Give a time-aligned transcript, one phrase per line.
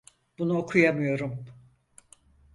[0.39, 1.45] Bunu okuyamıyorum.